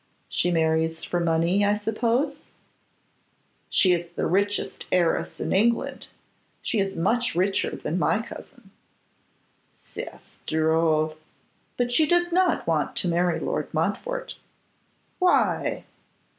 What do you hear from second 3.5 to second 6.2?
'She is the richest heiress in England;